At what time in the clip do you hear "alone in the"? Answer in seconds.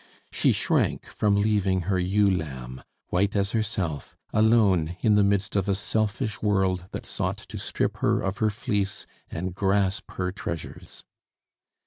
4.33-5.23